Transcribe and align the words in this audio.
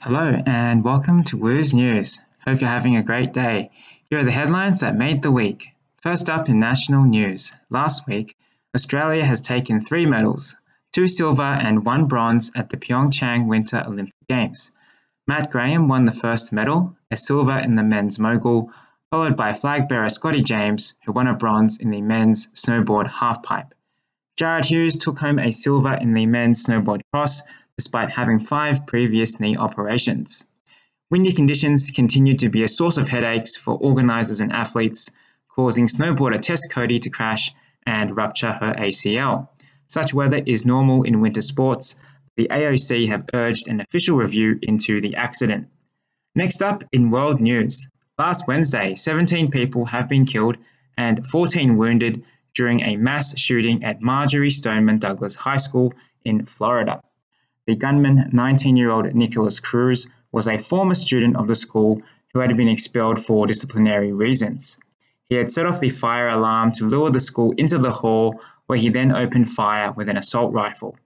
Hello 0.00 0.40
and 0.46 0.84
welcome 0.84 1.24
to 1.24 1.36
Woo's 1.36 1.74
News. 1.74 2.20
Hope 2.44 2.60
you're 2.60 2.70
having 2.70 2.94
a 2.94 3.02
great 3.02 3.32
day. 3.32 3.72
Here 4.08 4.20
are 4.20 4.24
the 4.24 4.30
headlines 4.30 4.78
that 4.78 4.96
made 4.96 5.22
the 5.22 5.32
week. 5.32 5.70
First 6.00 6.30
up 6.30 6.48
in 6.48 6.60
national 6.60 7.02
news. 7.02 7.52
Last 7.68 8.06
week, 8.06 8.36
Australia 8.76 9.24
has 9.24 9.40
taken 9.40 9.80
three 9.80 10.06
medals 10.06 10.54
two 10.92 11.08
silver 11.08 11.42
and 11.42 11.84
one 11.84 12.06
bronze 12.06 12.52
at 12.54 12.70
the 12.70 12.76
Pyeongchang 12.76 13.48
Winter 13.48 13.82
Olympic 13.84 14.14
Games. 14.28 14.70
Matt 15.26 15.50
Graham 15.50 15.88
won 15.88 16.04
the 16.04 16.12
first 16.12 16.52
medal, 16.52 16.96
a 17.10 17.16
silver 17.16 17.58
in 17.58 17.74
the 17.74 17.82
men's 17.82 18.20
mogul, 18.20 18.70
followed 19.10 19.36
by 19.36 19.52
flag 19.52 19.88
bearer 19.88 20.08
Scotty 20.08 20.42
James, 20.42 20.94
who 21.04 21.10
won 21.10 21.26
a 21.26 21.34
bronze 21.34 21.76
in 21.76 21.90
the 21.90 22.02
men's 22.02 22.46
snowboard 22.54 23.08
halfpipe. 23.08 23.72
Jarryd 24.38 24.66
Hughes 24.66 24.96
took 24.96 25.18
home 25.18 25.40
a 25.40 25.50
silver 25.50 25.94
in 25.94 26.14
the 26.14 26.26
men's 26.26 26.64
snowboard 26.64 27.00
cross 27.12 27.42
despite 27.78 28.10
having 28.10 28.40
five 28.40 28.84
previous 28.86 29.38
knee 29.38 29.56
operations. 29.56 30.44
Windy 31.10 31.32
conditions 31.32 31.92
continued 31.92 32.40
to 32.40 32.48
be 32.48 32.64
a 32.64 32.68
source 32.68 32.98
of 32.98 33.06
headaches 33.06 33.56
for 33.56 33.78
organisers 33.78 34.40
and 34.40 34.52
athletes, 34.52 35.10
causing 35.48 35.86
snowboarder 35.86 36.40
Tess 36.42 36.66
Coady 36.66 36.98
to 36.98 37.08
crash 37.08 37.54
and 37.86 38.16
rupture 38.16 38.50
her 38.50 38.74
ACL. 38.74 39.48
Such 39.86 40.12
weather 40.12 40.42
is 40.44 40.66
normal 40.66 41.04
in 41.04 41.20
winter 41.20 41.40
sports. 41.40 41.94
The 42.36 42.48
AOC 42.50 43.08
have 43.08 43.30
urged 43.32 43.68
an 43.68 43.80
official 43.80 44.16
review 44.16 44.58
into 44.60 45.00
the 45.00 45.14
accident. 45.14 45.68
Next 46.34 46.62
up 46.62 46.82
in 46.92 47.10
world 47.10 47.40
news. 47.40 47.86
Last 48.18 48.48
Wednesday, 48.48 48.96
17 48.96 49.50
people 49.52 49.86
have 49.86 50.08
been 50.08 50.26
killed 50.26 50.56
and 50.96 51.24
14 51.24 51.76
wounded 51.76 52.24
during 52.54 52.80
a 52.80 52.96
mass 52.96 53.38
shooting 53.38 53.84
at 53.84 54.02
Marjory 54.02 54.50
Stoneman 54.50 54.98
Douglas 54.98 55.36
High 55.36 55.58
School 55.58 55.94
in 56.24 56.44
Florida. 56.44 57.00
The 57.68 57.76
gunman, 57.76 58.30
19 58.32 58.76
year 58.76 58.88
old 58.88 59.14
Nikolas 59.14 59.60
Cruz, 59.60 60.08
was 60.32 60.46
a 60.46 60.56
former 60.56 60.94
student 60.94 61.36
of 61.36 61.48
the 61.48 61.54
school 61.54 62.00
who 62.32 62.40
had 62.40 62.56
been 62.56 62.66
expelled 62.66 63.22
for 63.22 63.46
disciplinary 63.46 64.10
reasons. 64.10 64.78
He 65.28 65.34
had 65.34 65.50
set 65.50 65.66
off 65.66 65.78
the 65.78 65.90
fire 65.90 66.30
alarm 66.30 66.72
to 66.72 66.86
lure 66.86 67.10
the 67.10 67.20
school 67.20 67.52
into 67.58 67.76
the 67.76 67.90
hall, 67.90 68.40
where 68.68 68.78
he 68.78 68.88
then 68.88 69.12
opened 69.12 69.50
fire 69.50 69.92
with 69.92 70.08
an 70.08 70.16
assault 70.16 70.54
rifle. 70.54 70.96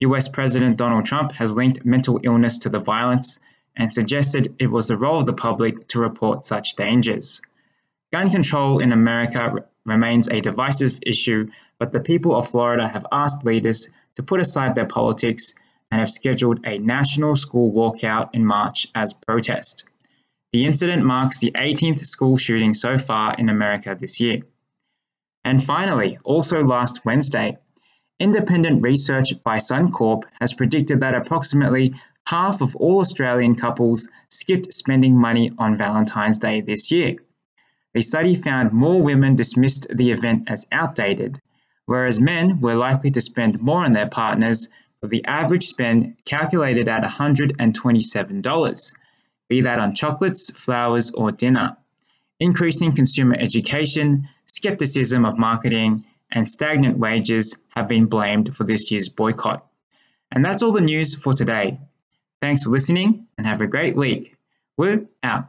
US 0.00 0.26
President 0.26 0.78
Donald 0.78 1.04
Trump 1.04 1.32
has 1.32 1.54
linked 1.54 1.84
mental 1.84 2.18
illness 2.22 2.56
to 2.56 2.70
the 2.70 2.80
violence 2.80 3.38
and 3.76 3.92
suggested 3.92 4.54
it 4.58 4.70
was 4.70 4.88
the 4.88 4.96
role 4.96 5.20
of 5.20 5.26
the 5.26 5.34
public 5.34 5.86
to 5.88 6.00
report 6.00 6.46
such 6.46 6.76
dangers. 6.76 7.42
Gun 8.10 8.30
control 8.30 8.78
in 8.78 8.92
America 8.92 9.66
remains 9.84 10.28
a 10.28 10.40
divisive 10.40 10.98
issue, 11.04 11.50
but 11.78 11.92
the 11.92 12.00
people 12.00 12.34
of 12.34 12.48
Florida 12.48 12.88
have 12.88 13.04
asked 13.12 13.44
leaders 13.44 13.90
to 14.14 14.22
put 14.22 14.40
aside 14.40 14.74
their 14.74 14.86
politics 14.86 15.52
and 15.90 16.00
have 16.00 16.10
scheduled 16.10 16.64
a 16.64 16.78
national 16.78 17.36
school 17.36 17.72
walkout 17.72 18.30
in 18.32 18.44
March 18.44 18.86
as 18.94 19.12
protest. 19.12 19.88
The 20.52 20.66
incident 20.66 21.04
marks 21.04 21.38
the 21.38 21.52
18th 21.52 22.06
school 22.06 22.36
shooting 22.36 22.74
so 22.74 22.96
far 22.96 23.34
in 23.34 23.48
America 23.48 23.96
this 23.98 24.20
year. 24.20 24.40
And 25.44 25.62
finally, 25.62 26.18
also 26.24 26.62
last 26.62 27.04
Wednesday, 27.04 27.56
independent 28.18 28.82
research 28.82 29.32
by 29.42 29.56
Suncorp 29.56 30.24
has 30.40 30.54
predicted 30.54 31.00
that 31.00 31.14
approximately 31.14 31.94
half 32.26 32.60
of 32.60 32.76
all 32.76 33.00
Australian 33.00 33.54
couples 33.54 34.08
skipped 34.28 34.72
spending 34.74 35.16
money 35.16 35.50
on 35.58 35.76
Valentine's 35.76 36.38
Day 36.38 36.60
this 36.60 36.90
year. 36.90 37.16
The 37.94 38.02
study 38.02 38.34
found 38.34 38.72
more 38.72 39.02
women 39.02 39.34
dismissed 39.34 39.86
the 39.92 40.10
event 40.10 40.44
as 40.48 40.66
outdated, 40.70 41.40
whereas 41.86 42.20
men 42.20 42.60
were 42.60 42.74
likely 42.74 43.10
to 43.12 43.20
spend 43.20 43.60
more 43.62 43.84
on 43.84 43.92
their 43.92 44.08
partners 44.08 44.68
with 45.00 45.10
the 45.10 45.24
average 45.24 45.64
spend 45.64 46.16
calculated 46.24 46.88
at 46.88 47.02
$127, 47.02 48.94
be 49.48 49.60
that 49.62 49.78
on 49.78 49.94
chocolates, 49.94 50.50
flowers, 50.50 51.10
or 51.12 51.32
dinner. 51.32 51.76
Increasing 52.38 52.92
consumer 52.92 53.34
education, 53.38 54.28
skepticism 54.46 55.24
of 55.24 55.38
marketing, 55.38 56.04
and 56.30 56.48
stagnant 56.48 56.98
wages 56.98 57.60
have 57.74 57.88
been 57.88 58.06
blamed 58.06 58.54
for 58.54 58.64
this 58.64 58.90
year's 58.90 59.08
boycott. 59.08 59.66
And 60.30 60.44
that's 60.44 60.62
all 60.62 60.72
the 60.72 60.80
news 60.80 61.20
for 61.20 61.32
today. 61.32 61.80
Thanks 62.40 62.62
for 62.62 62.70
listening 62.70 63.26
and 63.36 63.46
have 63.46 63.60
a 63.60 63.66
great 63.66 63.96
week. 63.96 64.36
We're 64.76 65.06
out. 65.22 65.46